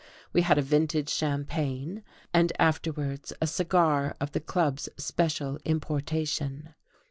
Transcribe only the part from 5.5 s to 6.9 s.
importation.